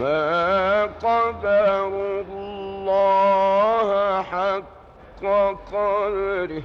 ما 0.01 0.85
قدر 0.85 1.91
الله 2.31 4.23
حق 4.23 5.23
قدره. 5.73 6.63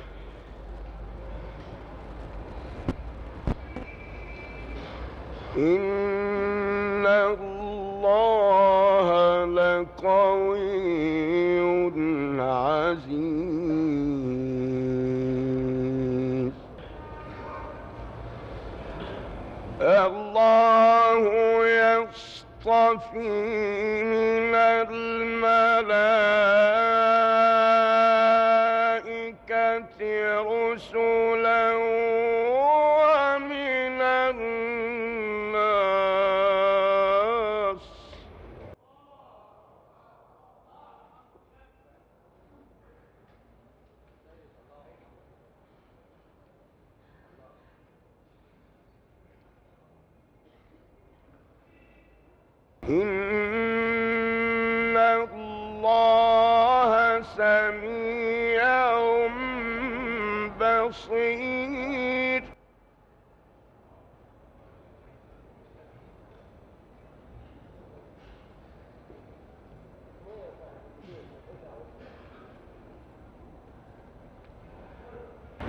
إن 5.57 7.05
الله 7.05 7.60
لقوي 9.45 10.81
عزيز. 12.41 13.71
الله 19.81 21.21
يصطفي 21.65 23.17
من 24.03 24.55
الملائكة 24.55 25.61
رسلا 30.41 31.61
إن 52.89 52.97
الله 54.97 57.21
سميع 57.21 58.91
بصير 60.59 62.43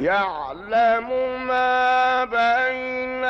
يعلم 0.00 1.08
ما 1.46 2.24
بين 2.24 3.24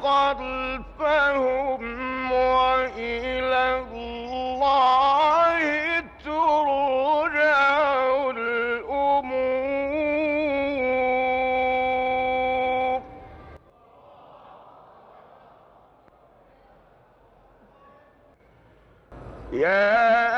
خلفهم 0.04 1.84
وإلى 2.32 3.80
الله 3.80 5.62
ترجع 6.26 7.60
الأمور. 8.30 9.42
يا 19.54 20.31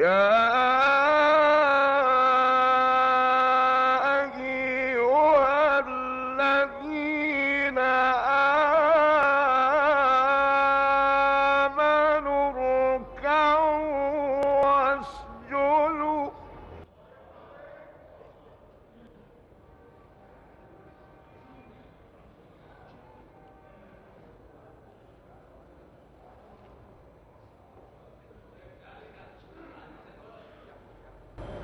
Yeah. 0.00 0.39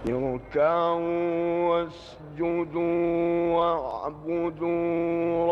اركعوا 0.08 1.68
واسجدوا 1.68 3.56
واعبدوا 3.56 4.66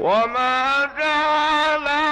وما 0.01 0.89
جعل 0.99 2.04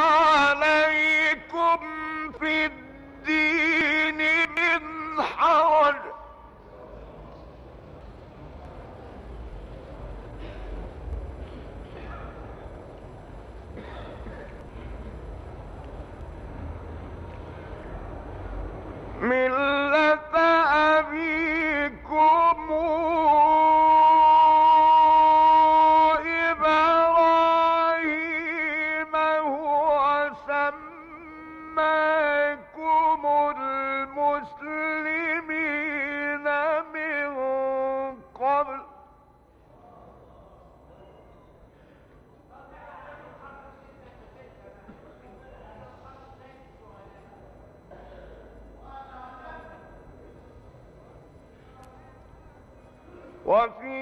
وفي 53.52 54.01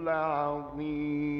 العظيم 0.00 1.39